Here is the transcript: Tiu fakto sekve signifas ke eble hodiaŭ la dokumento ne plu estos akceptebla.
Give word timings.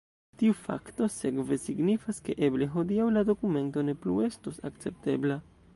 Tiu 0.41 0.53
fakto 0.61 1.09
sekve 1.15 1.57
signifas 1.65 2.23
ke 2.29 2.37
eble 2.49 2.69
hodiaŭ 2.77 3.07
la 3.19 3.25
dokumento 3.31 3.85
ne 3.91 3.97
plu 4.07 4.19
estos 4.31 4.63
akceptebla. 4.71 5.41